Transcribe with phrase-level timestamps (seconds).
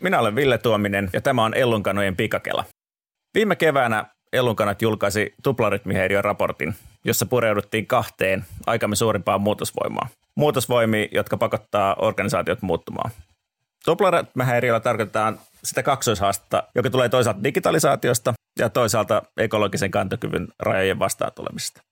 [0.00, 2.64] Minä olen Ville Tuominen ja tämä on Ellunkanojen pikakela.
[3.34, 10.08] Viime keväänä Ellunkanat julkaisi tuplarytmihäiriön raportin, jossa pureuduttiin kahteen aikamme suurimpaan muutosvoimaan.
[10.34, 13.10] Muutosvoimia, jotka pakottaa organisaatiot muuttumaan.
[13.84, 21.82] Tuplarytmihäiriöllä tarkoitetaan sitä kaksoishaastetta, joka tulee toisaalta digitalisaatiosta ja toisaalta ekologisen kantokyvyn rajojen vastaan tulemisesta.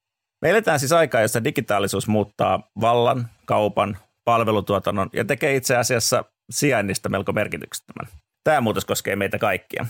[0.42, 7.08] Me eletään siis aikaa, jossa digitaalisuus muuttaa vallan, kaupan, palvelutuotannon ja tekee itse asiassa sijainnista
[7.08, 8.08] melko merkityksettömän.
[8.44, 9.86] Tämä muutos koskee meitä kaikkia.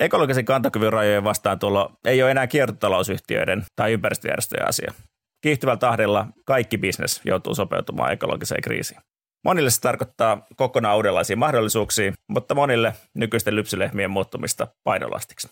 [0.00, 4.92] Ekologisen kantokyvyn rajojen vastaantulo ei ole enää kiertotalousyhtiöiden tai ympäristöjärjestöjen asia.
[5.42, 9.00] Kiihtyvällä tahdilla kaikki bisnes joutuu sopeutumaan ekologiseen kriisiin.
[9.44, 15.48] Monille se tarkoittaa kokonaan uudenlaisia mahdollisuuksia, mutta monille nykyisten lypsylehmien muuttumista painolastiksi.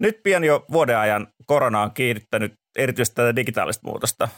[0.00, 4.28] Nyt pian jo vuoden ajan korona on kiihdyttänyt erityisesti tätä digitaalista muutosta,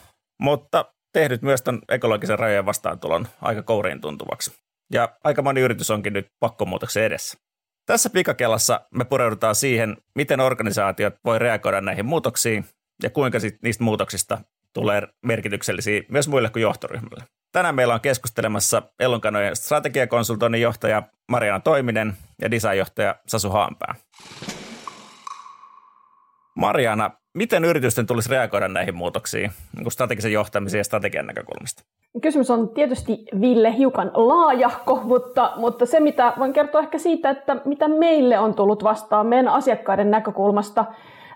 [0.41, 4.53] mutta tehnyt myös tämän ekologisen rajojen vastaantulon aika kouriin tuntuvaksi.
[4.93, 7.39] Ja aika moni yritys onkin nyt pakkomuutoksen edessä.
[7.87, 12.65] Tässä pikakellassa me pureudutaan siihen, miten organisaatiot voi reagoida näihin muutoksiin
[13.03, 14.39] ja kuinka niistä muutoksista
[14.73, 17.25] tulee merkityksellisiä myös muille kuin johtoryhmille.
[17.53, 23.95] Tänään meillä on keskustelemassa Elonkanojen strategiakonsultoinnin johtaja Mariana Toiminen ja designjohtaja Sasu Haanpää.
[26.57, 31.85] Mariana, miten yritysten tulisi reagoida näihin muutoksiin niin kuin strategisen johtamisen ja strategian näkökulmasta?
[32.23, 37.57] Kysymys on tietysti Ville hiukan laajahko, mutta, mutta se mitä voin kertoa ehkä siitä, että
[37.65, 40.85] mitä meille on tullut vastaan meidän asiakkaiden näkökulmasta–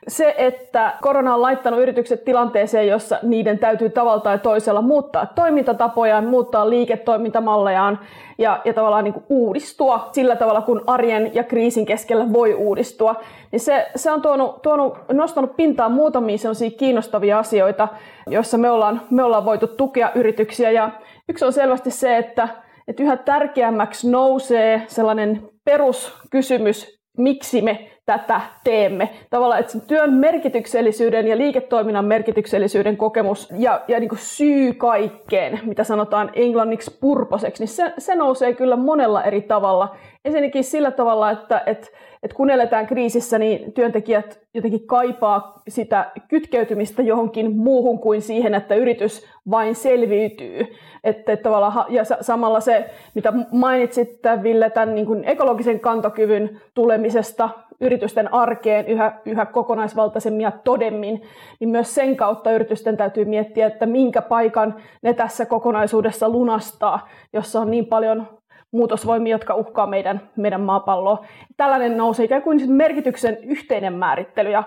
[0.09, 6.27] se, että korona on laittanut yritykset tilanteeseen, jossa niiden täytyy tavalla tai toisella muuttaa toimintatapojaan,
[6.27, 7.99] muuttaa liiketoimintamallejaan
[8.39, 13.15] ja, ja tavallaan niin kuin uudistua sillä tavalla, kun arjen ja kriisin keskellä voi uudistua,
[13.53, 17.89] niin se, se on tuonut, tuonut, nostanut pintaan muutamia sellaisia kiinnostavia asioita,
[18.27, 20.71] joissa me ollaan, me ollaan voitu tukea yrityksiä.
[20.71, 20.91] Ja
[21.29, 22.49] yksi on selvästi se, että,
[22.89, 29.09] että yhä tärkeämmäksi nousee sellainen peruskysymys, miksi me tätä teemme.
[29.31, 36.31] Tavallaan, että työn merkityksellisyyden ja liiketoiminnan merkityksellisyyden kokemus ja, ja niin syy kaikkeen, mitä sanotaan
[36.34, 39.97] englanniksi purposeksi, niin se, se nousee kyllä monella eri tavalla.
[40.25, 41.87] Ensinnäkin sillä tavalla, että, että,
[42.22, 48.75] että kun eletään kriisissä, niin työntekijät jotenkin kaipaa sitä kytkeytymistä johonkin muuhun kuin siihen, että
[48.75, 50.60] yritys vain selviytyy.
[51.04, 57.50] Että, että tavallaan, ja samalla se, mitä mainitsit, Ville, tämän niin kuin ekologisen kantokyvyn tulemisesta
[57.81, 61.22] yritysten arkeen yhä, yhä kokonaisvaltaisemmin ja todemmin,
[61.60, 67.60] niin myös sen kautta yritysten täytyy miettiä, että minkä paikan ne tässä kokonaisuudessa lunastaa, jossa
[67.60, 68.27] on niin paljon
[68.72, 71.25] muutosvoimia, jotka uhkaa meidän, meidän maapalloa.
[71.56, 74.65] Tällainen nousee ikään kuin merkityksen yhteinen määrittely ja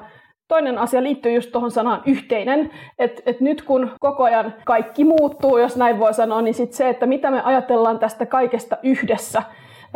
[0.48, 5.58] Toinen asia liittyy just tuohon sanaan yhteinen, että et nyt kun koko ajan kaikki muuttuu,
[5.58, 9.44] jos näin voi sanoa, niin sit se, että mitä me ajatellaan tästä kaikesta yhdessä,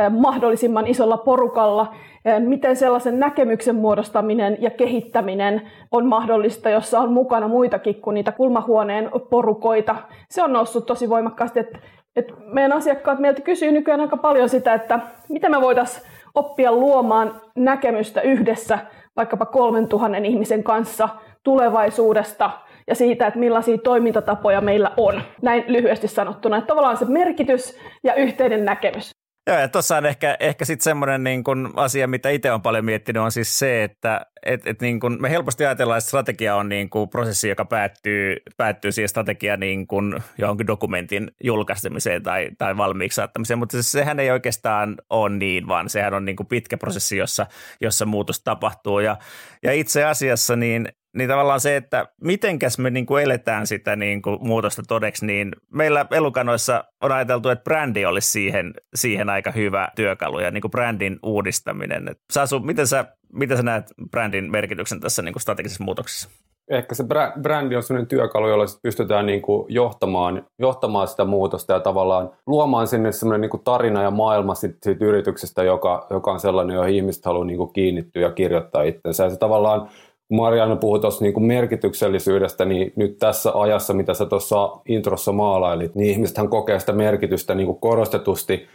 [0.09, 1.93] mahdollisimman isolla porukalla,
[2.39, 9.11] miten sellaisen näkemyksen muodostaminen ja kehittäminen on mahdollista, jossa on mukana muitakin kuin niitä kulmahuoneen
[9.29, 9.95] porukoita.
[10.29, 11.79] Se on noussut tosi voimakkaasti, että,
[12.15, 17.41] että meidän asiakkaat meiltä kysyy nykyään aika paljon sitä, että miten me voitaisiin oppia luomaan
[17.55, 18.79] näkemystä yhdessä
[19.15, 21.09] vaikkapa kolmen tuhannen ihmisen kanssa
[21.43, 22.51] tulevaisuudesta
[22.87, 25.21] ja siitä, että millaisia toimintatapoja meillä on.
[25.41, 29.22] Näin lyhyesti sanottuna, että tavallaan se merkitys ja yhteinen näkemys.
[29.47, 32.85] Joo, ja tuossa on ehkä, ehkä sitten semmoinen niin kun asia, mitä itse on paljon
[32.85, 36.69] miettinyt, on siis se, että et, et niin kun me helposti ajatellaan, että strategia on
[36.69, 42.77] niin kun prosessi, joka päättyy, päättyy siihen strategia niin kun johonkin dokumentin julkaisemiseen tai, tai
[42.77, 47.17] valmiiksi saattamiseen, mutta siis sehän ei oikeastaan ole niin, vaan sehän on niin pitkä prosessi,
[47.17, 47.45] jossa,
[47.81, 48.99] jossa muutos tapahtuu.
[48.99, 49.17] Ja,
[49.63, 54.21] ja itse asiassa niin niin tavallaan se, että mitenkäs me niin kuin eletään sitä niin
[54.21, 59.87] kuin muutosta todeksi, niin meillä elukanoissa on ajateltu, että brändi olisi siihen, siihen aika hyvä
[59.95, 62.07] työkalu ja niin kuin brändin uudistaminen.
[62.07, 66.29] Et Sasu, miten sä, miten sä näet brändin merkityksen tässä niin kuin strategisessa muutoksessa?
[66.69, 67.03] Ehkä se
[67.41, 72.87] brändi on sellainen työkalu, jolla pystytään niin kuin johtamaan, johtamaan sitä muutosta ja tavallaan luomaan
[72.87, 76.89] sinne sellainen niin kuin tarina ja maailma siitä, siitä yrityksestä, joka, joka on sellainen, johon
[76.89, 79.23] ihmiset haluaa niin kuin kiinnittyä ja kirjoittaa itsensä.
[79.23, 79.89] Ja se tavallaan
[80.33, 86.09] Marianne puhui tuossa niin merkityksellisyydestä, niin nyt tässä ajassa, mitä sä tuossa introssa maalailit, niin
[86.09, 88.67] ihmisethän kokee sitä merkitystä niin kuin korostetusti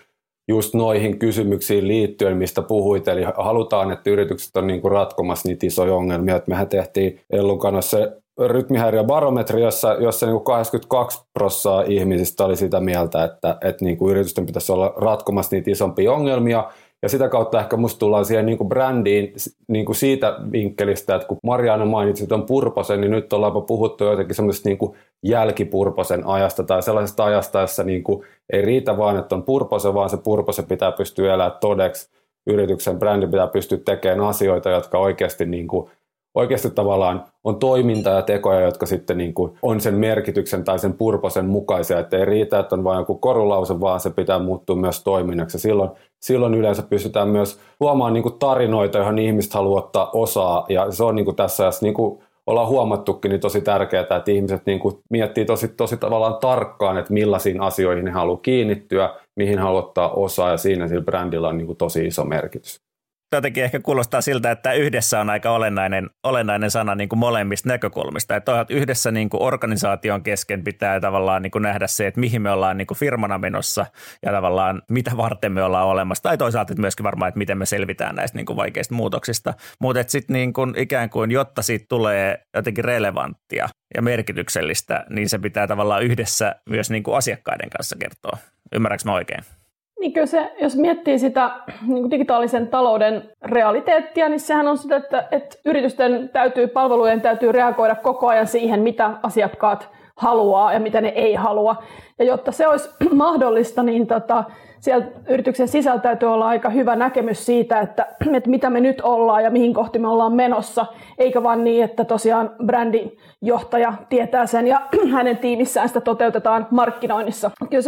[0.49, 3.09] just noihin kysymyksiin liittyen, mistä puhuit.
[3.09, 6.37] Eli halutaan, että yritykset on niin kuin ratkomassa niitä isoja ongelmia.
[6.37, 7.99] Että mehän tehtiin Ellun kanssa
[8.47, 14.11] rytmihäiriöbarometri, jossa, jossa niin kuin 82 prosenttia ihmisistä oli sitä mieltä, että, että niin kuin
[14.11, 16.65] yritysten pitäisi olla ratkomassa niitä isompia ongelmia–
[17.03, 19.33] ja sitä kautta ehkä musta tullaan siihen niin kuin brändiin
[19.69, 24.35] niin kuin siitä vinkkelistä, että kun Mariana mainitsi tuon Purposen, niin nyt ollaanpa puhuttu jotenkin
[24.35, 29.35] semmoisesta niin kuin jälkipurposen ajasta tai sellaisesta ajasta, jossa niin kuin ei riitä vaan, että
[29.35, 32.09] on Purpose, vaan se Purpose pitää pystyä elämään todeksi.
[32.47, 35.91] yrityksen brändi pitää pystyä tekemään asioita, jotka oikeasti niin kuin
[36.39, 40.93] oikeasti tavallaan on toiminta ja tekoja, jotka sitten niin kuin on sen merkityksen tai sen
[40.93, 45.05] purposen mukaisia, että ei riitä, että on vain joku korulause, vaan se pitää muuttua myös
[45.05, 45.59] toiminnaksi.
[45.59, 45.91] Silloin,
[46.21, 51.05] silloin yleensä pystytään myös luomaan niin kuin tarinoita, joihin ihmiset haluaa ottaa osaa, ja se
[51.05, 54.81] on niin kuin tässä ajassa niin kuin ollaan huomattukin, niin tosi tärkeää, että ihmiset niin
[54.81, 60.11] kuin miettii tosi, tosi tavallaan tarkkaan, että millaisiin asioihin ne haluaa kiinnittyä, mihin haluaa ottaa
[60.11, 62.88] osaa, ja siinä sillä brändillä on niin kuin tosi iso merkitys
[63.33, 68.37] jotenkin ehkä kuulostaa siltä, että yhdessä on aika olennainen, olennainen sana niin kuin molemmista näkökulmista.
[68.37, 72.51] Että yhdessä niin kuin organisaation kesken pitää tavallaan niin kuin nähdä se, että mihin me
[72.51, 73.87] ollaan niin kuin firmana menossa
[74.23, 76.23] ja tavallaan mitä varten me ollaan olemassa.
[76.23, 79.55] Tai toisaalta että myöskin varmaan, että miten me selvitään näistä niin kuin vaikeista muutoksista.
[79.81, 85.39] Mutta sitten niin kuin ikään kuin, jotta siitä tulee jotenkin relevanttia ja merkityksellistä, niin se
[85.39, 88.39] pitää tavallaan yhdessä myös niin kuin asiakkaiden kanssa kertoa.
[88.73, 89.58] Ymmärrätkö mä oikein?
[90.01, 91.51] Niin kyllä se, jos miettii sitä
[91.87, 97.95] niin digitaalisen talouden realiteettia, niin sehän on sitä, että, että yritysten täytyy, palvelujen täytyy reagoida
[97.95, 101.83] koko ajan siihen, mitä asiakkaat haluaa ja mitä ne ei halua.
[102.19, 104.45] Ja jotta se olisi mahdollista, niin tota,
[104.81, 108.07] siellä yrityksen sisällä täytyy olla aika hyvä näkemys siitä, että,
[108.37, 110.87] että mitä me nyt ollaan ja mihin kohti me ollaan menossa,
[111.19, 114.81] eikä vaan niin, että tosiaan brändijohtaja tietää sen ja
[115.13, 117.51] hänen tiimissään sitä toteutetaan markkinoinnissa.
[117.71, 117.83] Kyllä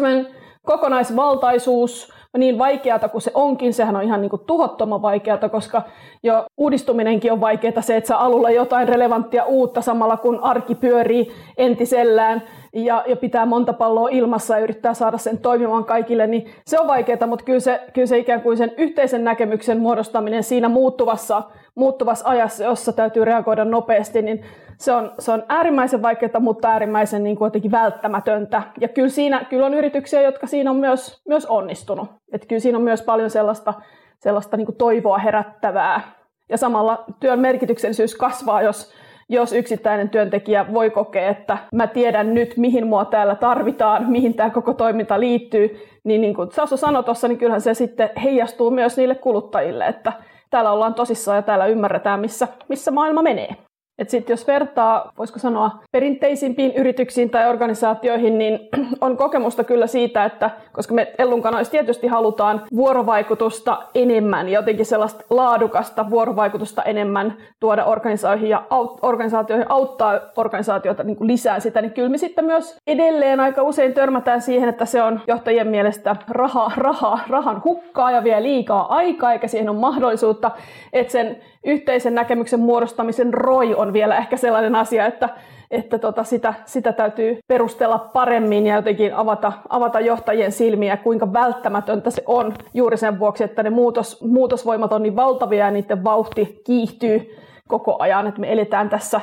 [0.67, 5.83] kokonaisvaltaisuus, niin vaikeata kuin se onkin, sehän on ihan niin kuin tuhottoman vaikeata, koska
[6.23, 11.33] jo uudistuminenkin on vaikeaa se, että saa alulla jotain relevanttia uutta samalla kun arki pyörii
[11.57, 12.43] entisellään
[12.75, 16.87] ja, ja pitää monta palloa ilmassa ja yrittää saada sen toimimaan kaikille, niin se on
[16.87, 21.43] vaikeaa, mutta kyllä se, kyllä se ikään kuin sen yhteisen näkemyksen muodostaminen siinä muuttuvassa,
[21.75, 24.45] muuttuvassa ajassa, jossa täytyy reagoida nopeasti, niin
[24.81, 28.63] se on, se on äärimmäisen vaikeaa, mutta äärimmäisen niin kuin jotenkin välttämätöntä.
[28.81, 32.09] Ja kyllä, siinä, kyllä on yrityksiä, jotka siinä on myös, myös onnistunut.
[32.33, 33.75] Että kyllä siinä on myös paljon sellaista,
[34.19, 36.01] sellaista niin toivoa herättävää.
[36.49, 38.93] Ja samalla työn merkityksellisyys kasvaa, jos,
[39.29, 44.51] jos yksittäinen työntekijä voi kokea, että mä tiedän nyt, mihin mua täällä tarvitaan, mihin tämä
[44.51, 48.97] koko toiminta liittyy, niin niin kuin Sasu sanoi tuossa, niin kyllähän se sitten heijastuu myös
[48.97, 50.13] niille kuluttajille, että
[50.51, 53.70] täällä ollaan tosissaan ja täällä ymmärretään, missä, missä maailma menee.
[54.01, 58.69] Et sit jos vertaa, voisiko sanoa, perinteisimpiin yrityksiin tai organisaatioihin, niin
[59.01, 65.25] on kokemusta kyllä siitä, että koska me Ellun kanavissa tietysti halutaan vuorovaikutusta enemmän, jotenkin sellaista
[65.31, 72.09] laadukasta vuorovaikutusta enemmän tuoda organisaatioihin ja aut, organisaatioihin auttaa organisaatioita niin lisää sitä, niin kyllä
[72.09, 77.19] me sitten myös edelleen aika usein törmätään siihen, että se on johtajien mielestä raha, raha,
[77.29, 80.51] rahan hukkaa ja vie liikaa aikaa, eikä siihen ole mahdollisuutta,
[80.93, 85.29] että sen yhteisen näkemyksen muodostamisen roi on vielä ehkä sellainen asia, että,
[85.71, 92.11] että tota sitä, sitä täytyy perustella paremmin ja jotenkin avata, avata johtajien silmiä, kuinka välttämätöntä
[92.11, 96.61] se on juuri sen vuoksi, että ne muutos, muutosvoimat on niin valtavia ja niiden vauhti
[96.67, 97.37] kiihtyy
[97.69, 99.21] koko ajan, että me eletään tässä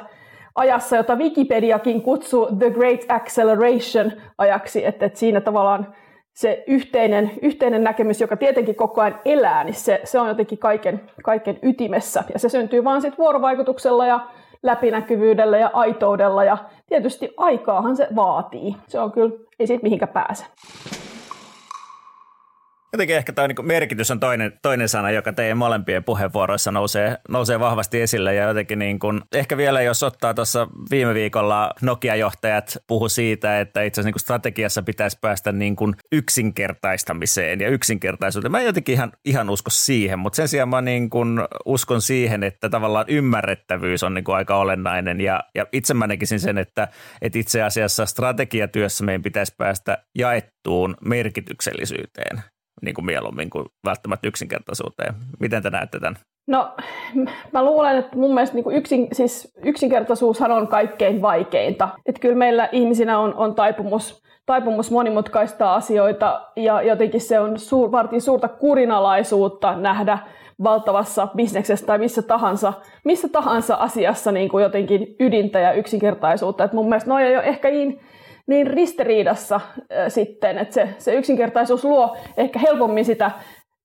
[0.55, 5.87] ajassa, jota Wikipediakin kutsuu The Great Acceleration ajaksi, että, että siinä tavallaan
[6.37, 11.01] se yhteinen, yhteinen näkemys, joka tietenkin koko ajan elää, niin se, se on jotenkin kaiken,
[11.23, 12.23] kaiken ytimessä.
[12.33, 14.19] Ja se syntyy vaan sitten vuorovaikutuksella ja
[14.63, 16.57] läpinäkyvyydellä ja aitoudella ja
[16.87, 18.75] tietysti aikaahan se vaatii.
[18.87, 20.45] Se on kyllä, ei siitä mihinkä pääse.
[22.93, 27.59] Jotenkin ehkä tämä niin merkitys on toinen, toinen sana, joka teidän molempien puheenvuoroissa nousee, nousee
[27.59, 28.35] vahvasti esille.
[28.35, 33.81] Ja jotenkin niin kuin, ehkä vielä jos ottaa tuossa viime viikolla Nokia-johtajat puhu siitä, että
[33.81, 38.51] itse asiassa niin strategiassa pitäisi päästä niin kuin yksinkertaistamiseen ja yksinkertaisuuteen.
[38.51, 42.43] Mä en jotenkin ihan, ihan usko siihen, mutta sen sijaan mä niin kuin uskon siihen,
[42.43, 45.21] että tavallaan ymmärrettävyys on niin kuin aika olennainen.
[45.21, 46.87] Ja, ja itse mä näkisin sen, että,
[47.21, 52.43] että itse asiassa strategiatyössä meidän pitäisi päästä jaettuun merkityksellisyyteen
[52.81, 55.13] niin kuin mieluummin kuin välttämättä yksinkertaisuuteen.
[55.39, 56.17] Miten te näette tämän?
[56.47, 56.75] No,
[57.53, 61.89] mä luulen, että mun mielestä niin yksin, siis yksinkertaisuushan on kaikkein vaikeinta.
[62.05, 67.91] Että kyllä meillä ihmisinä on, on taipumus, taipumus monimutkaistaa asioita ja jotenkin se on suur,
[67.91, 70.19] vaatii suurta kurinalaisuutta nähdä
[70.63, 76.63] valtavassa bisneksessä tai missä tahansa, missä tahansa asiassa niin kuin jotenkin ydintä ja yksinkertaisuutta.
[76.63, 77.99] Et mun mielestä ne on jo ehkä niin
[78.47, 83.31] niin ristiriidassa äh, sitten, että se, se yksinkertaisuus luo ehkä helpommin sitä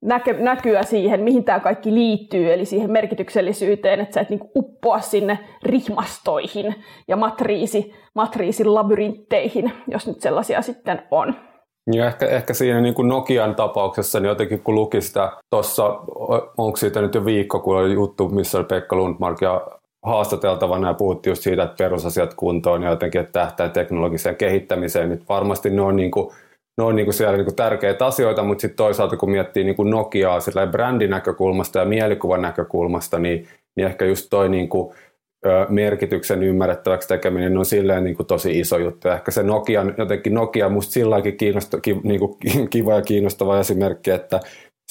[0.03, 5.01] näkö, näkyä siihen, mihin tämä kaikki liittyy, eli siihen merkityksellisyyteen, että sä et niinku uppoa
[5.01, 6.75] sinne rihmastoihin
[7.09, 11.35] ja matriisi, matriisin labyrintteihin, jos nyt sellaisia sitten on.
[11.93, 15.85] Ja ehkä, ehkä siinä niin kuin Nokian tapauksessa, niin jotenkin kun luki sitä tuossa,
[16.59, 19.67] onko siitä nyt jo viikko, kun oli juttu, missä oli Pekka Lundmark ja
[20.03, 25.23] haastateltavana ja puhuttiin just siitä, että perusasiat kuntoon ja jotenkin, että tähtää teknologiseen kehittämiseen, niin
[25.29, 26.33] varmasti ne on niin kuin
[26.79, 29.77] ne on niin kuin siellä niin kuin tärkeitä asioita, mutta sitten toisaalta kun miettii niin
[29.77, 34.95] kuin Nokiaa sillä brändinäkökulmasta ja mielikuvan näkökulmasta, niin, niin ehkä just toi niin kuin,
[35.69, 39.09] merkityksen ymmärrettäväksi tekeminen on silleen niin kuin tosi iso juttu.
[39.09, 42.37] Ehkä se Nokia, jotenkin Nokia musta silläkin kiinnosta, ki, niin kuin
[42.71, 44.41] kiva ja kiinnostava esimerkki, että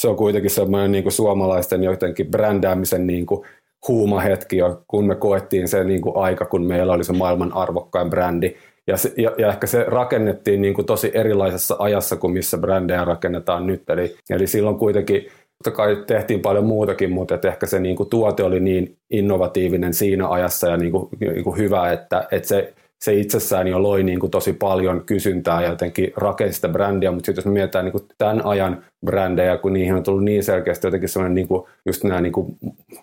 [0.02, 3.48] se on kuitenkin semmoinen niin kuin suomalaisten jotenkin brändäämisen niin kuin
[3.88, 4.58] huumahetki,
[4.88, 8.56] kun me koettiin se niin kuin aika, kun meillä oli se maailman arvokkain brändi.
[8.88, 13.06] Ja, se, ja, ja ehkä se rakennettiin niin kuin tosi erilaisessa ajassa kuin missä brändejä
[13.06, 13.90] rakennetaan nyt.
[13.90, 15.28] Eli, eli silloin kuitenkin
[15.64, 19.94] totta kai tehtiin paljon muutakin, mutta että ehkä se niin kuin tuote oli niin innovatiivinen
[19.94, 22.74] siinä ajassa ja niin kuin, niin kuin hyvä, että, että se,
[23.06, 27.26] se itsessään jo loi niin kuin tosi paljon kysyntää ja jotenkin rakensi sitä brändiä, mutta
[27.26, 30.88] sitten jos me mietitään niin kuin tämän ajan brändejä, kun niihin on tullut niin selkeästi
[30.88, 32.58] jotenkin sellainen niin kuin, just nämä niin kuin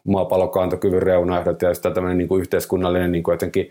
[0.04, 3.70] maapallokantokyvyn reunaehdot ja sitten tämmöinen niin kuin yhteiskunnallinen niin kuin jotenkin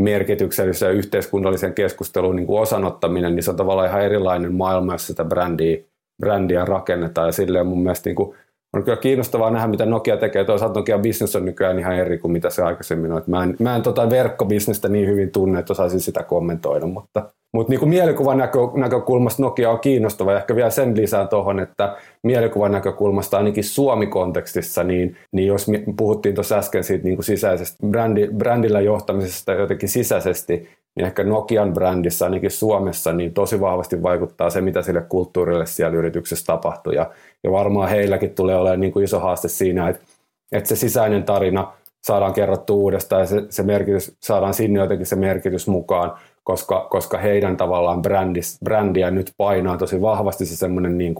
[0.00, 5.06] merkityksellisen ja yhteiskunnallisen keskustelun niin kuin osanottaminen, niin se on tavallaan ihan erilainen maailma, jos
[5.06, 5.76] sitä brändiä
[6.22, 7.28] brändiä rakennetaan.
[7.28, 8.36] Ja silleen mun mielestä niin kuin,
[8.76, 10.44] on kyllä kiinnostavaa nähdä, mitä Nokia tekee.
[10.44, 13.22] Toisaalta Nokia business on nykyään ihan eri kuin mitä se aikaisemmin on.
[13.26, 17.70] Mä en, mä en tota verkkobisnestä niin hyvin tunne, että osaisin sitä kommentoida, mutta, mutta
[17.70, 20.32] niin kuin mielikuvan näkö, näkökulmasta Nokia on kiinnostava.
[20.32, 25.66] Ja ehkä vielä sen lisää tuohon, että mielikuvan näkökulmasta ainakin Suomi-kontekstissa, niin, niin jos
[25.96, 31.72] puhuttiin tuossa äsken siitä niin kuin sisäisestä brändi, brändillä johtamisesta jotenkin sisäisesti, niin ehkä Nokian
[31.74, 36.92] brändissä ainakin Suomessa niin tosi vahvasti vaikuttaa se, mitä sille kulttuurille siellä yrityksessä tapahtuu.
[36.92, 37.10] Ja,
[37.44, 40.04] ja varmaan heilläkin tulee olemaan niin kuin iso haaste siinä, että,
[40.52, 41.72] että se sisäinen tarina
[42.04, 47.18] saadaan kerrottu uudestaan ja se, se merkitys, saadaan sinne jotenkin se merkitys mukaan, koska, koska
[47.18, 51.14] heidän tavallaan brändis, brändiä nyt painaa tosi vahvasti se semmoinen niin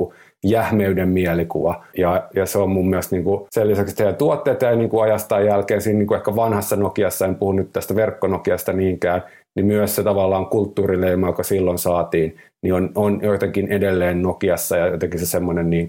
[0.45, 1.85] jähmeyden mielikuva.
[1.99, 4.91] Ja, ja se on mun mielestä niin kuin, sen lisäksi, että heidän tuotteet ei niin
[5.03, 9.23] ajastaan jälkeen siinä niin kuin ehkä vanhassa Nokiassa, en puhu nyt tästä verkkonokiasta niinkään,
[9.57, 14.87] niin myös se tavallaan kulttuurileima, joka silloin saatiin, niin on, on jotenkin edelleen Nokiassa ja
[14.87, 15.89] jotenkin se semmoinen, niin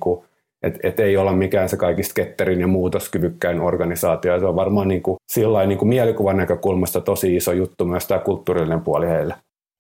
[0.64, 4.40] että et ei olla mikään se kaikista ketterin ja muutoskyvykkäin organisaatio.
[4.40, 8.20] Se on varmaan niin kuin, sillain, niin kuin mielikuvan näkökulmasta tosi iso juttu myös tämä
[8.20, 9.36] kulttuurillinen puoli heille.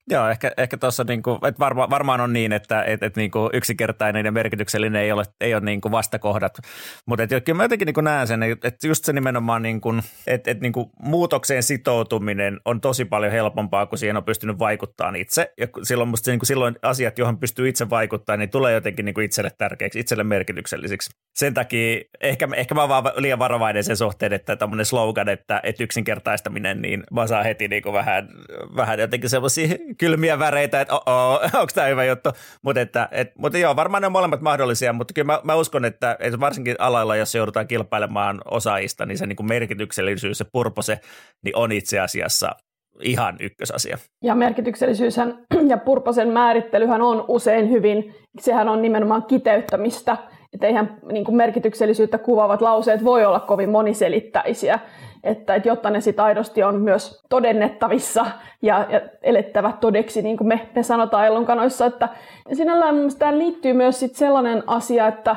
[0.09, 4.25] Joo, ehkä, ehkä tuossa niinku, että varma, varmaan on niin, että et, et niinku yksinkertainen
[4.25, 6.57] ja merkityksellinen ei ole, ei ole niinku vastakohdat,
[7.05, 9.93] mutta kyllä mä jotenkin niinku näen sen, että just se nimenomaan, niinku,
[10.27, 15.53] että et niinku muutokseen sitoutuminen on tosi paljon helpompaa, kun siihen on pystynyt vaikuttamaan itse
[15.57, 19.51] ja silloin, musta niinku, silloin asiat, johon pystyy itse vaikuttamaan, niin tulee jotenkin niinku itselle
[19.57, 21.09] tärkeäksi, itselle merkityksellisiksi.
[21.35, 25.59] Sen takia ehkä, ehkä mä oon vaan liian varovainen sen suhteen, että tämmöinen slogan, että,
[25.63, 28.29] että yksinkertaistaminen, niin mä saan heti niinku vähän,
[28.75, 29.67] vähän jotenkin semmoisia
[29.97, 30.95] kylmiä väreitä, että
[31.59, 32.29] onko tämä hyvä juttu.
[32.61, 35.85] Mutta, että, et, mutta joo, varmaan ne on molemmat mahdollisia, mutta kyllä mä, mä uskon,
[35.85, 40.99] että, että varsinkin alalla, jos joudutaan kilpailemaan osaajista, niin se niin kuin merkityksellisyys, se purpose,
[41.43, 42.55] niin on itse asiassa
[43.01, 43.97] ihan ykkösasia.
[44.23, 45.17] Ja merkityksellisyys
[45.67, 50.17] ja purposen määrittelyhän on usein hyvin, sehän on nimenomaan kiteyttämistä,
[50.55, 54.79] että eihän niin kuin merkityksellisyyttä kuvaavat lauseet voi olla kovin moniselittäisiä,
[55.23, 58.25] että, että jotta ne sitten aidosti on myös todennettavissa
[58.61, 62.09] ja, ja elettävät todeksi, niin kuin me, me sanotaan ellonkanoissa, että
[62.53, 65.35] sinällään tämä liittyy myös sit sellainen asia, että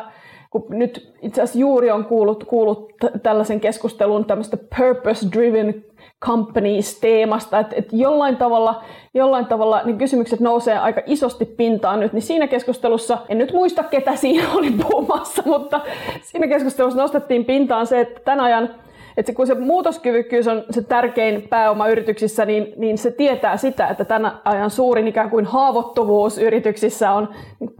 [0.50, 5.84] kun nyt itse asiassa juuri on kuullut, kuullut tällaisen keskustelun tämmöistä purpose-driven
[6.26, 12.22] companies-teemasta, että, että jollain tavalla, jollain tavalla niin kysymykset nousee aika isosti pintaan nyt, niin
[12.22, 15.80] siinä keskustelussa, en nyt muista ketä siinä oli puhumassa, mutta
[16.22, 18.70] siinä keskustelussa nostettiin pintaan se, että tämän ajan
[19.18, 24.04] että kun se muutoskyvykkyys on se tärkein pääoma yrityksissä, niin, niin se tietää sitä, että
[24.04, 27.28] tämän ajan suurin ikään kuin haavoittuvuus yrityksissä on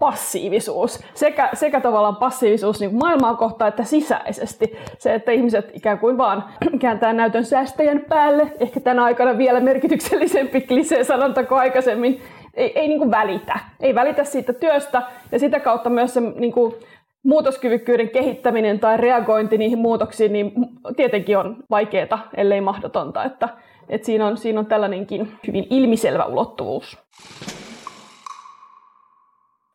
[0.01, 1.01] passiivisuus.
[1.15, 4.79] Sekä, sekä tavallaan passiivisuus niin maailmaa kohtaan että sisäisesti.
[4.99, 6.45] Se, että ihmiset ikään kuin vaan
[6.81, 12.21] kääntää näytön säästäjän päälle, ehkä tänä aikana vielä merkityksellisempi klisee sanonta kuin aikaisemmin,
[12.55, 13.59] ei, ei niin välitä.
[13.81, 15.03] Ei välitä siitä työstä
[15.33, 16.75] ja sitä kautta myös se niin kuin
[17.25, 20.53] muutoskyvykkyyden kehittäminen tai reagointi niihin muutoksiin niin
[20.97, 23.25] tietenkin on vaikeaa, ellei mahdotonta.
[23.25, 23.49] Että,
[23.89, 26.99] että siinä, on, siinä on tällainenkin hyvin ilmiselvä ulottuvuus.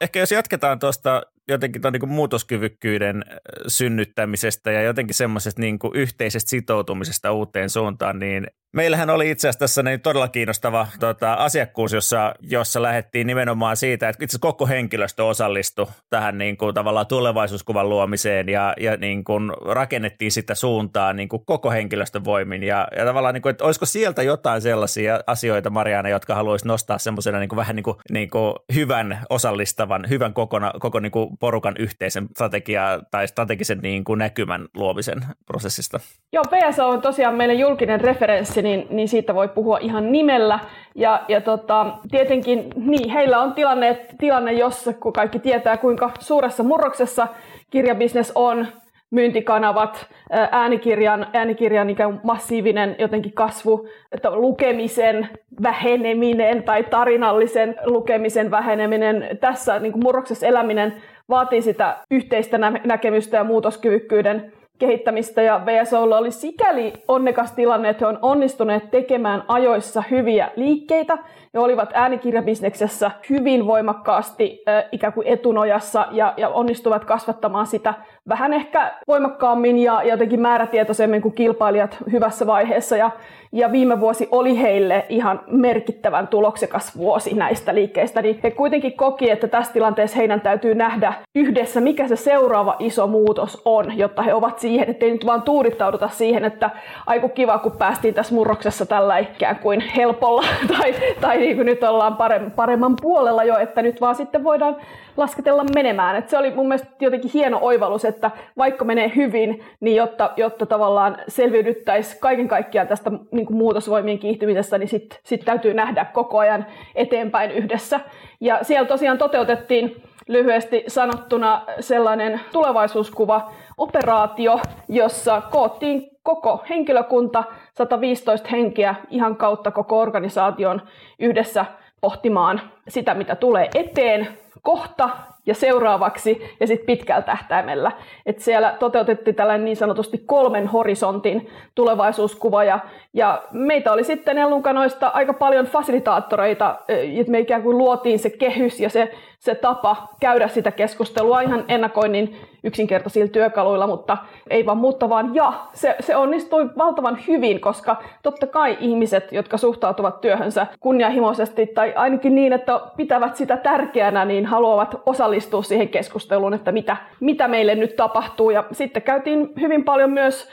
[0.02, 3.24] Ehkä jos jatketaan tuosta jotenkin tuon niin muutoskyvykkyyden
[3.68, 9.84] synnyttämisestä ja jotenkin semmoisesta niin yhteisestä sitoutumisesta uuteen suuntaan, niin Meillähän oli itse asiassa tässä
[9.84, 15.88] niin todella kiinnostava tota, asiakkuus, jossa, jossa lähdettiin nimenomaan siitä, että itse koko henkilöstö osallistui
[16.10, 21.46] tähän niin kuin, tavallaan tulevaisuuskuvan luomiseen ja, ja niin kuin, rakennettiin sitä suuntaa niin kuin,
[21.46, 22.64] koko henkilöstön voimin.
[22.64, 26.98] Ja, ja tavallaan, niin kuin, että olisiko sieltä jotain sellaisia asioita, Mariana, jotka haluaisi nostaa
[26.98, 31.76] semmoisena niin vähän niin kuin, niin kuin, hyvän osallistavan, hyvän kokona, koko niin kuin, porukan
[31.80, 36.00] yhteisen strategia tai strategisen niin kuin, näkymän luomisen prosessista?
[36.32, 40.60] Joo, PSO on tosiaan meidän julkinen referenssi niin, niin siitä voi puhua ihan nimellä.
[40.96, 46.64] Ja, ja tota, tietenkin niin, heillä on tilanne, tilanne, jossa kun kaikki tietää, kuinka suuressa
[46.64, 47.28] murroksessa
[47.70, 48.68] kirjabisnes on,
[49.14, 50.08] myyntikanavat,
[50.52, 55.30] äänikirjan, äänikirjan ikään massiivinen jotenkin kasvu, että lukemisen
[55.64, 60.94] väheneminen tai tarinallisen lukemisen väheneminen, tässä niin kuin murroksessa eläminen
[61.30, 64.54] vaatii sitä yhteistä näkemystä ja muutoskyvykkyyden
[64.84, 71.18] kehittämistä ja VSOlla oli sikäli onnekas tilanne, että he on onnistuneet tekemään ajoissa hyviä liikkeitä
[71.54, 77.94] ja olivat äänikirjabisneksessä hyvin voimakkaasti äh, ikään kuin etunojassa ja, ja onnistuvat kasvattamaan sitä
[78.30, 82.98] vähän ehkä voimakkaammin ja jotenkin määrätietoisemmin kuin kilpailijat hyvässä vaiheessa.
[82.98, 83.12] Ja,
[83.54, 89.30] ja viime vuosi oli heille ihan merkittävän tuloksekas vuosi näistä liikkeistä, niin he kuitenkin koki,
[89.30, 94.34] että tässä tilanteessa heidän täytyy nähdä yhdessä, mikä se seuraava iso muutos on, jotta he
[94.34, 96.70] ovat siihen, ettei nyt vaan tuurittauduta siihen, että
[97.08, 100.44] aiku kiva, kun päästiin tässä murroksessa tällä ikään kuin helpolla,
[100.78, 102.18] tai, tai niin kuin nyt ollaan
[102.56, 104.76] paremman puolella jo, että nyt vaan sitten voidaan
[105.18, 106.16] lasketella menemään.
[106.16, 110.66] Et se oli mun mielestä jotenkin hieno oivallus, että vaikka menee hyvin, niin jotta, jotta
[110.66, 113.12] tavallaan selviydyttäisiin kaiken kaikkiaan tästä
[113.44, 118.00] niin kuin muutosvoimien kiihtymisestä, niin sitten sit täytyy nähdä koko ajan eteenpäin yhdessä.
[118.42, 124.60] Ja siellä tosiaan toteutettiin lyhyesti sanottuna sellainen tulevaisuuskuva, operaatio,
[124.90, 127.44] jossa koottiin koko henkilökunta,
[127.78, 130.82] 115 henkeä ihan kautta koko organisaation
[131.20, 131.66] yhdessä
[132.02, 134.28] pohtimaan sitä, mitä tulee eteen,
[134.64, 135.10] kohta
[135.46, 137.92] ja seuraavaksi ja sitten pitkällä tähtäimellä.
[138.26, 142.80] Et siellä toteutettiin tällainen niin sanotusti kolmen horisontin tulevaisuuskuva ja,
[143.14, 148.80] ja meitä oli sitten Ellunkanoista aika paljon fasilitaattoreita, että me ikään kuin luotiin se kehys
[148.80, 154.18] ja se, se tapa käydä sitä keskustelua ihan ennakoinnin yksinkertaisilla työkaluilla, mutta
[154.50, 155.54] ei vaan mutta vaan ja.
[155.74, 162.36] Se, se onnistui valtavan hyvin, koska totta kai ihmiset, jotka suhtautuvat työhönsä kunnianhimoisesti tai ainakin
[162.36, 167.96] niin, että pitävät sitä tärkeänä, niin haluavat osallistua siihen keskusteluun, että mitä, mitä meille nyt
[167.96, 168.50] tapahtuu.
[168.50, 170.50] Ja sitten käytiin hyvin paljon myös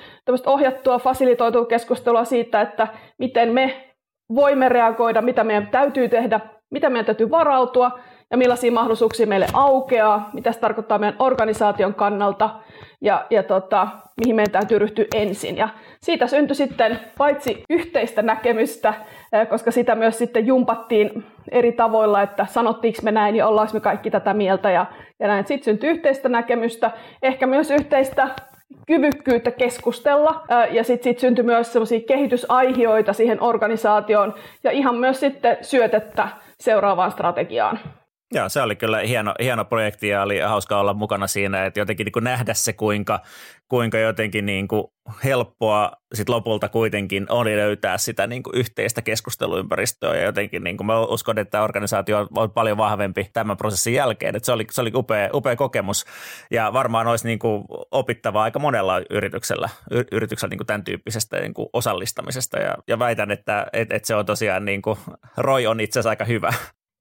[0.47, 3.91] ohjattua, fasilitoitua keskustelua siitä, että miten me
[4.35, 7.99] voimme reagoida, mitä meidän täytyy tehdä, mitä meidän täytyy varautua
[8.31, 12.51] ja millaisia mahdollisuuksia meille aukeaa, mitä se tarkoittaa meidän organisaation kannalta
[13.01, 13.89] ja, ja tota,
[14.21, 15.57] mihin meidän täytyy ryhtyä ensin.
[15.57, 15.69] Ja
[16.01, 18.95] siitä syntyi sitten paitsi yhteistä näkemystä,
[19.49, 24.11] koska sitä myös sitten jumpattiin eri tavoilla, että sanottiinko me näin ja ollaanko me kaikki
[24.11, 24.87] tätä mieltä ja,
[25.21, 25.47] ja näin.
[25.47, 26.91] Sitten syntyi yhteistä näkemystä,
[27.23, 28.29] ehkä myös yhteistä
[28.87, 35.57] kyvykkyyttä keskustella ja sitten sit syntyi myös sellaisia kehitysaihioita siihen organisaatioon ja ihan myös sitten
[35.61, 37.79] syötettä seuraavaan strategiaan.
[38.35, 42.05] Joo, se oli kyllä hieno, hieno projekti ja oli hauska olla mukana siinä, että jotenkin
[42.05, 43.21] niin kuin nähdä se, kuinka,
[43.69, 44.85] kuinka jotenkin niin kuin
[45.25, 50.87] helppoa sit lopulta kuitenkin oli löytää sitä niin kuin yhteistä keskusteluympäristöä ja jotenkin niin kuin
[50.87, 54.91] mä uskon, että organisaatio on paljon vahvempi tämän prosessin jälkeen, että se oli, se oli
[54.95, 56.05] upea, upea kokemus
[56.51, 59.69] ja varmaan olisi niin kuin opittavaa aika monella yrityksellä,
[60.13, 62.59] yrityksellä niin kuin tämän tyyppisestä niin kuin osallistamisesta.
[62.59, 64.99] Ja, ja väitän, että, että, se on tosiaan niin kuin,
[65.37, 66.53] Roy on itse asiassa aika hyvä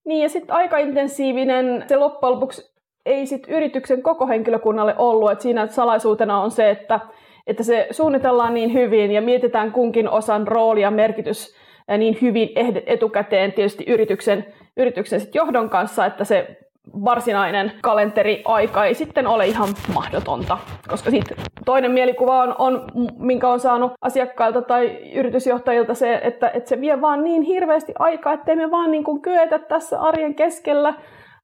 [0.10, 2.72] niin ja sitten aika intensiivinen se loppujen lopuksi
[3.06, 7.00] ei sit yrityksen koko henkilökunnalle ollut, että siinä salaisuutena on se, että,
[7.48, 11.56] että se suunnitellaan niin hyvin ja mietitään kunkin osan rooli ja merkitys
[11.98, 12.50] niin hyvin
[12.86, 14.46] etukäteen tietysti yrityksen,
[14.78, 16.58] yrityksen sit johdon kanssa, että se
[16.94, 22.86] varsinainen kalenteriaika ei sitten ole ihan mahdotonta, koska sitten toinen mielikuva on, on,
[23.18, 28.34] minkä on saanut asiakkailta tai yritysjohtajilta se, että, että se vie vaan niin hirveästi aikaa,
[28.34, 30.94] ettei me vaan niin kuin kyetä tässä arjen keskellä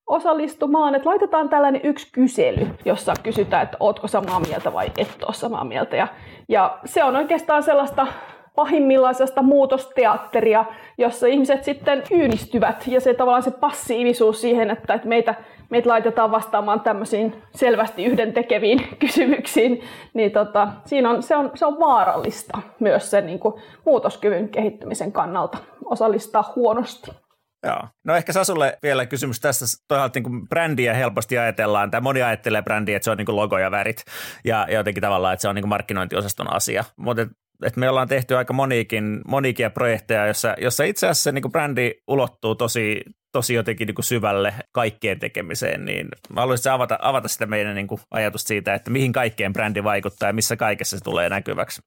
[0.07, 5.33] osallistumaan, että laitetaan tällainen yksi kysely, jossa kysytään, että ootko samaa mieltä vai et ole
[5.33, 5.95] samaa mieltä.
[5.95, 6.07] Ja,
[6.49, 8.07] ja se on oikeastaan sellaista
[8.55, 10.65] pahimmillaan sellaista muutosteatteria,
[10.97, 15.35] jossa ihmiset sitten kyynistyvät ja se tavallaan se passiivisuus siihen, että, meitä,
[15.69, 21.79] meitä laitetaan vastaamaan tämmöisiin selvästi yhdentekeviin kysymyksiin, niin tota, siinä on, se, on, se on
[21.79, 23.53] vaarallista myös sen niin kuin,
[23.85, 27.11] muutoskyvyn kehittymisen kannalta osallistaa huonosti.
[27.65, 27.87] Joo.
[28.03, 29.65] No ehkä Sasulle vielä kysymys tässä.
[29.87, 33.71] Toisaalta niin brändiä helposti ajatellaan, tai moni ajattelee brändiä, että se on niin logo ja
[33.71, 34.03] värit,
[34.45, 36.83] ja, ja jotenkin tavallaan, että se on niin markkinointiosaston asia.
[36.97, 37.27] Mutta
[37.63, 42.55] että me ollaan tehty aika moniikin, moniikia projekteja, jossa, jossa itse asiassa niin brändi ulottuu
[42.55, 47.87] tosi, tosi jotenkin niin syvälle kaikkeen tekemiseen, niin mä haluaisin avata, avata sitä meidän niin
[48.11, 51.81] ajatusta siitä, että mihin kaikkeen brändi vaikuttaa ja missä kaikessa se tulee näkyväksi.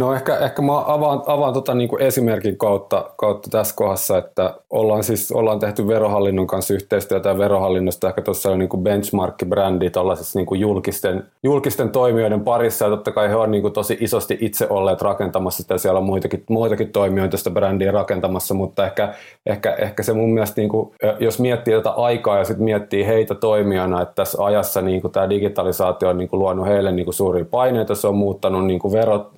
[0.00, 4.54] No ehkä, ehkä mä avaan, avaan tota niin kuin esimerkin kautta, kautta tässä kohdassa, että
[4.70, 10.38] ollaan siis ollaan tehty verohallinnon kanssa yhteistyötä ja verohallinnosta ehkä tuossa niin kuin benchmark-brändi tuollaisessa
[10.38, 12.84] niin kuin julkisten, julkisten toimijoiden parissa.
[12.84, 16.06] Ja totta kai he on niin kuin tosi isosti itse olleet rakentamassa sitä, siellä on
[16.06, 19.14] muitakin, muitakin toimijoita sitä brändiä rakentamassa, mutta ehkä,
[19.46, 23.34] ehkä, ehkä se mun mielestä, niin kuin, jos miettii tätä aikaa ja sitten miettii heitä
[23.34, 27.14] toimijana, että tässä ajassa niin kuin tämä digitalisaatio on niin kuin luonut heille niin kuin
[27.14, 29.30] suuria paineita, se on muuttanut niin kuin verot,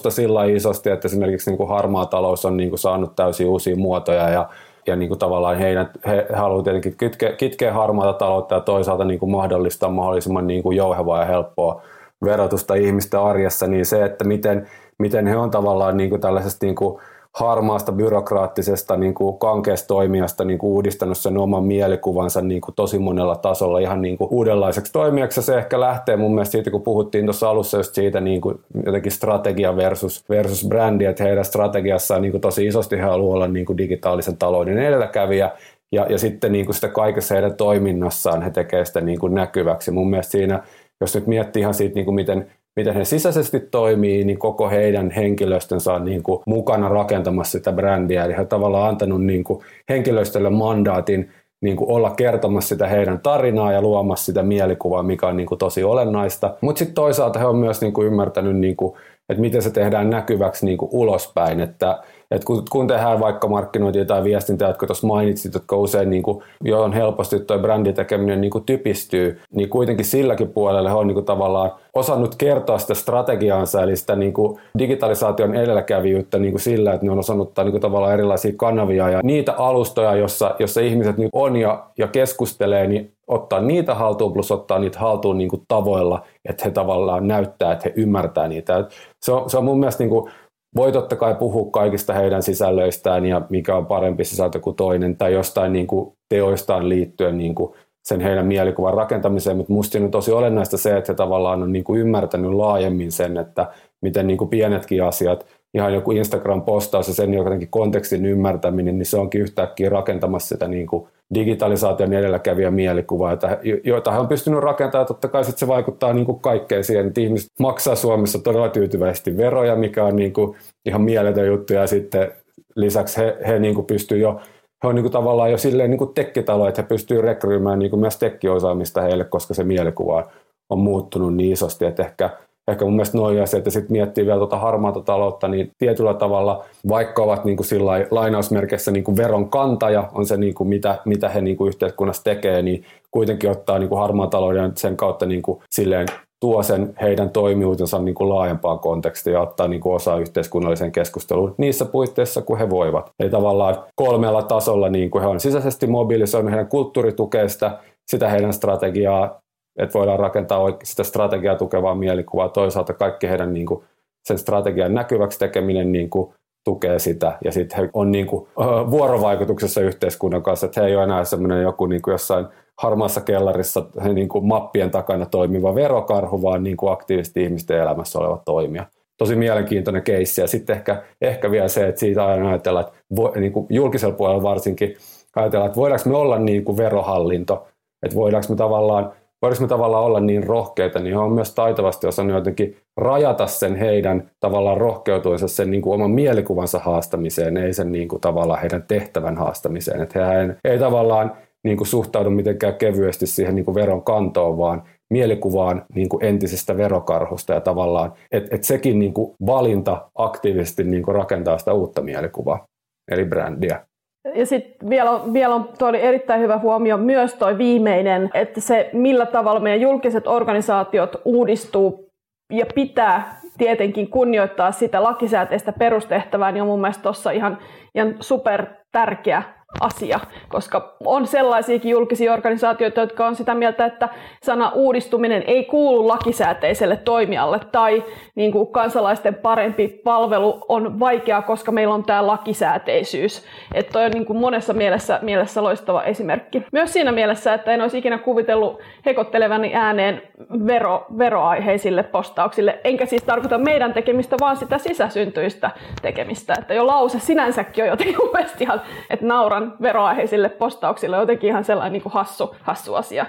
[0.00, 3.76] verotusta sillä isosti, että esimerkiksi niin kuin harmaa talous on niin kuin saanut täysin uusia
[3.76, 4.48] muotoja ja
[4.86, 9.20] ja niin kuin tavallaan heidän, he haluavat tietenkin kitkeä, kitkeä harmaata taloutta ja toisaalta niin
[9.20, 11.82] kuin mahdollistaa mahdollisimman niin kuin jouhevaa ja helppoa
[12.24, 14.66] verotusta ihmisten arjessa, niin se, että miten,
[14.98, 17.00] miten he on tavallaan niin kuin tällaisesta niin kuin
[17.38, 22.98] harmaasta, byrokraattisesta, niin kuin kankeasta toimijasta niin kuin uudistanut sen oman mielikuvansa niin kuin tosi
[22.98, 25.42] monella tasolla ihan niin kuin uudenlaiseksi toimijaksi.
[25.42, 29.12] Se ehkä lähtee mun mielestä siitä, kun puhuttiin tuossa alussa just siitä niin kuin jotenkin
[29.12, 33.66] strategia versus, versus brändi, että heidän strategiassaan niin kuin tosi isosti he haluavat olla niin
[33.66, 35.50] kuin digitaalisen talouden edelläkävijä,
[35.92, 39.90] ja, ja sitten niin kuin sitä kaikessa heidän toiminnassaan he tekevät sitä niin kuin näkyväksi.
[39.90, 40.62] Mun mielestä siinä,
[41.00, 45.10] jos nyt miettii ihan siitä, niin kuin miten miten he sisäisesti toimii, niin koko heidän
[45.10, 48.24] henkilöstönsä on niin kuin mukana rakentamassa sitä brändiä.
[48.24, 51.30] Eli he tavallaan antanut niin kuin henkilöstölle mandaatin
[51.62, 55.58] niin kuin olla kertomassa sitä heidän tarinaa ja luomassa sitä mielikuvaa, mikä on niin kuin
[55.58, 56.56] tosi olennaista.
[56.60, 58.96] Mutta sitten toisaalta he on myös niin kuin ymmärtänyt, niin kuin,
[59.28, 64.04] että miten se tehdään näkyväksi niin kuin ulospäin, että et kun, kun tehdään vaikka markkinointia
[64.04, 68.64] tai viestintää, jotka tuossa mainitsit, jotka usein, niin kuin, johon helposti tuo bränditekeminen niin kuin
[68.64, 73.96] typistyy, niin kuitenkin silläkin puolella he on niin kuin tavallaan osannut kertoa sitä strategiaansa, eli
[73.96, 78.14] sitä niin kuin digitalisaation edelläkävijyyttä niin kuin sillä, että ne on osannut niin kuin tavallaan
[78.14, 83.60] erilaisia kanavia ja niitä alustoja, jossa, jossa ihmiset nyt on ja, ja keskustelee, niin ottaa
[83.60, 87.92] niitä haltuun plus ottaa niitä haltuun niin kuin tavoilla, että he tavallaan näyttää, että he
[87.96, 88.84] ymmärtää niitä.
[89.22, 90.30] Se on, se on mun mielestä niin kuin
[90.76, 95.32] voi totta kai puhua kaikista heidän sisällöistään ja mikä on parempi sisältö kuin toinen tai
[95.32, 100.32] jostain niin kuin teoistaan liittyen niin kuin sen heidän mielikuvan rakentamiseen, mutta musta on tosi
[100.32, 103.66] olennaista se, että he tavallaan on niin kuin ymmärtänyt laajemmin sen, että
[104.00, 109.18] miten niin kuin pienetkin asiat, ihan joku Instagram-postaus ja sen jotenkin kontekstin ymmärtäminen, niin se
[109.18, 113.48] onkin yhtäkkiä rakentamassa sitä niin kuin digitalisaation edelläkävijä mielikuva, jota,
[113.84, 115.06] joita hän on pystynyt rakentamaan.
[115.06, 119.36] Totta kai sit se vaikuttaa niin kuin kaikkeen siihen, että ihmiset maksaa Suomessa todella tyytyväisesti
[119.36, 121.72] veroja, mikä on niin kuin ihan mieletön juttu.
[121.72, 122.32] Ja sitten
[122.76, 124.40] lisäksi he, he niin kuin pystyy jo
[124.82, 127.90] he on niin kuin tavallaan jo silleen niin kuin tekkitalo, että he pystyvät rekryymään niin
[127.90, 130.30] kuin myös tekkiosaamista heille, koska se mielikuva
[130.70, 132.30] on muuttunut niin isosti, että ehkä
[132.70, 136.64] ehkä mun mielestä noin asiat, ja sitten miettii vielä tuota harmaata taloutta, niin tietyllä tavalla,
[136.88, 140.98] vaikka ovat niin kuin sillä lainausmerkeissä niin kuin veron kantaja, on se niin kuin mitä,
[141.04, 145.26] mitä he niin kuin yhteiskunnassa tekee, niin kuitenkin ottaa niin kuin harmaan talouden sen kautta
[145.26, 146.06] niin kuin silleen
[146.40, 151.54] tuo sen heidän toimijuutensa niin kuin laajempaan kontekstiin ja ottaa niin kuin osaa yhteiskunnalliseen keskusteluun
[151.58, 153.10] niissä puitteissa, kun he voivat.
[153.20, 157.78] Eli tavallaan kolmella tasolla niin kuin he on sisäisesti mobilisoinut heidän kulttuuritukeesta,
[158.10, 159.40] sitä heidän strategiaa
[159.82, 162.48] että voidaan rakentaa sitä strategiaa tukevaa mielikuvaa.
[162.48, 163.84] Toisaalta kaikki heidän niin kuin,
[164.24, 168.48] sen strategian näkyväksi tekeminen niin kuin, tukee sitä ja sitten he on niin kuin,
[168.90, 172.46] vuorovaikutuksessa yhteiskunnan kanssa, että he ei ole enää semmoinen joku niin kuin jossain
[172.78, 178.42] harmaassa kellarissa niin kuin mappien takana toimiva verokarhu, vaan niin kuin aktiivisesti ihmisten elämässä oleva
[178.44, 178.86] toimija.
[179.18, 183.32] Tosi mielenkiintoinen keissi ja sitten ehkä, ehkä vielä se, että siitä aina ajatellaan, että vo,
[183.36, 184.96] niin kuin julkisella puolella varsinkin
[185.36, 187.66] ajatellaan, että voidaanko me olla niin kuin verohallinto,
[188.02, 192.06] että voidaanko me tavallaan voidaanko me tavallaan olla niin rohkeita, niin he on myös taitavasti
[192.06, 197.92] osannut jotenkin rajata sen heidän tavallaan rohkeutuensa sen niin kuin oman mielikuvansa haastamiseen, ei sen
[197.92, 200.00] niin kuin tavallaan heidän tehtävän haastamiseen.
[200.00, 201.32] Että he ei tavallaan
[201.64, 206.76] niin kuin suhtaudu mitenkään kevyesti siihen niin kuin veron kantoon, vaan mielikuvaan niin kuin entisestä
[206.76, 212.02] verokarhusta ja tavallaan, että et sekin niin kuin valinta aktiivisesti niin kuin rakentaa sitä uutta
[212.02, 212.66] mielikuvaa,
[213.10, 213.89] eli brändiä.
[214.34, 218.60] Ja sitten vielä on, vielä on toi oli erittäin hyvä huomio myös toi viimeinen, että
[218.60, 222.10] se millä tavalla meidän julkiset organisaatiot uudistuu
[222.52, 227.58] ja pitää tietenkin kunnioittaa sitä lakisääteistä perustehtävää, niin on mun mielestä tuossa ihan,
[227.94, 229.42] ihan super tärkeä
[229.80, 234.08] asia, koska on sellaisiakin julkisia organisaatioita, jotka on sitä mieltä, että
[234.42, 238.04] sana uudistuminen ei kuulu lakisääteiselle toimijalle tai
[238.34, 243.44] niin kuin kansalaisten parempi palvelu on vaikea, koska meillä on tämä lakisääteisyys.
[243.74, 246.62] Että toi on niin kuin monessa mielessä, mielessä loistava esimerkki.
[246.72, 250.22] Myös siinä mielessä, että en olisi ikinä kuvitellut hekottelevani ääneen
[250.66, 255.70] vero, veroaiheisille postauksille, enkä siis tarkoita meidän tekemistä, vaan sitä sisäsyntyistä
[256.02, 256.54] tekemistä.
[256.58, 258.16] Että jo lause sinänsäkin on jotenkin
[258.60, 258.80] ihan,
[259.10, 263.26] että nauran suoraan veroaiheisille postauksille jotenkin ihan sellainen niin kuin hassu, hassu asia.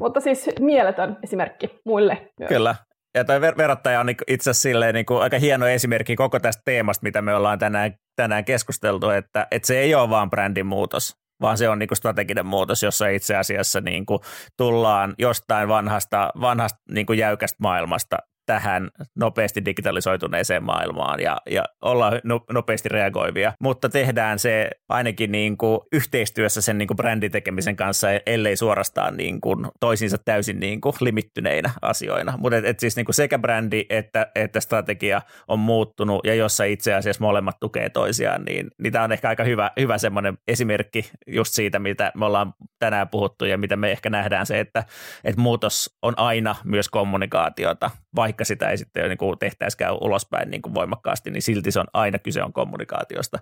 [0.00, 2.48] Mutta siis mieletön esimerkki muille myös.
[2.48, 2.74] Kyllä.
[3.14, 6.62] ja toi ver- verottaja on niinku itse asiassa silleen niinku aika hieno esimerkki koko tästä
[6.64, 11.16] teemasta, mitä me ollaan tänään, tänään keskusteltu, että, että se ei ole vaan brändin muutos,
[11.40, 14.20] vaan se on niinku strateginen muutos, jossa itse asiassa niinku
[14.56, 22.40] tullaan jostain vanhasta, vanhasta niinku jäykästä maailmasta tähän nopeasti digitalisoituneeseen maailmaan ja, ja ollaan no,
[22.52, 28.56] nopeasti reagoivia, mutta tehdään se ainakin niin kuin yhteistyössä sen niin kuin bränditekemisen kanssa, ellei
[28.56, 32.36] suorastaan niin kuin toisiinsa täysin niin kuin limittyneinä asioina.
[32.38, 36.64] Mutta et, et siis niin kuin sekä brändi että, että strategia on muuttunut ja jossa
[36.64, 41.10] itse asiassa molemmat tukee toisiaan, niin, niin tämä on ehkä aika hyvä, hyvä semmoinen esimerkki
[41.26, 44.84] just siitä, mitä me ollaan tänään puhuttu ja mitä me ehkä nähdään se, että,
[45.24, 50.62] että muutos on aina myös kommunikaatiota, vaikka sitä ei sitten niin kuin tehtäisikään ulospäin niin
[50.62, 53.38] kuin voimakkaasti, niin silti se on aina kyse on kommunikaatiosta.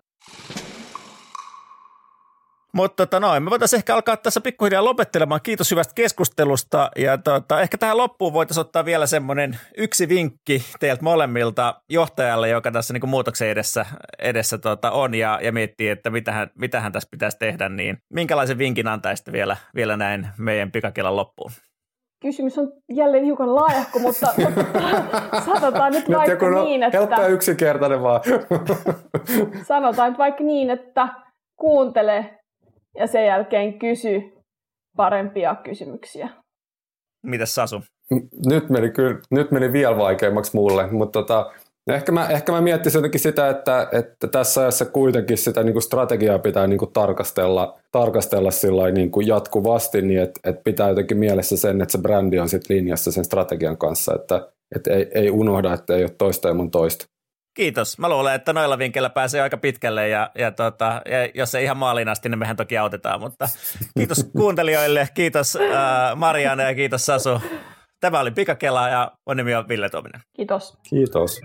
[2.73, 5.41] Mutta tota noin, me voitaisiin ehkä alkaa tässä pikkuhiljaa lopettelemaan.
[5.43, 6.91] Kiitos hyvästä keskustelusta.
[6.97, 12.71] Ja tota, ehkä tähän loppuun voitaisiin ottaa vielä semmoinen yksi vinkki teiltä molemmilta johtajalle, joka
[12.71, 13.87] tässä niin kuin muutoksen edessä,
[14.19, 17.69] edessä tota on ja, ja miettii, että mitähän, mitähän tässä pitäisi tehdä.
[17.69, 21.53] Niin minkälaisen vinkin antaisitte vielä, vielä näin meidän pikakelan loppuun?
[22.23, 26.99] Kysymys on jälleen hiukan laajahko, mutta, mutta sanotaan nyt, nyt vaikka niin, että...
[26.99, 28.21] Helppo yksinkertainen vaan.
[29.63, 31.09] sanotaan nyt vaikka niin, että
[31.57, 32.39] kuuntele
[32.99, 34.33] ja sen jälkeen kysy
[34.97, 36.29] parempia kysymyksiä.
[37.27, 37.81] Mitäs Sasu?
[38.47, 41.53] Nyt meni, kyllä, nyt meni vielä vaikeammaksi mulle, mutta tota,
[41.95, 45.83] Ehkä mä, ehkä mä miettisin jotenkin sitä, että, että tässä ajassa kuitenkin sitä niin kuin
[45.83, 51.57] strategiaa pitää niin kuin tarkastella, tarkastella niin kuin jatkuvasti, niin että, että pitää jotenkin mielessä
[51.57, 55.73] sen, että se brändi on sit linjassa sen strategian kanssa, että, että ei, ei unohda,
[55.73, 57.07] että ei ole toista ja mun toista.
[57.55, 57.99] Kiitos.
[57.99, 61.77] Mä luulen, että noilla vinkkeillä pääsee aika pitkälle ja, ja, tota, ja jos ei ihan
[61.77, 63.21] maaliin asti, niin mehän toki autetaan.
[63.21, 63.49] Mutta
[63.99, 67.41] kiitos kuuntelijoille, kiitos äh, Marianne ja kiitos Sasu.
[68.01, 70.21] Tämä oli Pikakela ja on nimi on Ville Tominen.
[70.33, 70.79] Kiitos.
[70.91, 71.41] Kiitos.